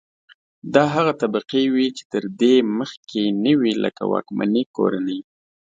[0.73, 5.19] دا هغه طبقې وې چې تر دې مخکې نه وې لکه واکمنې کورنۍ.